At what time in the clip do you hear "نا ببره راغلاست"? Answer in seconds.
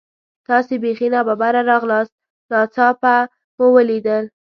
1.13-2.13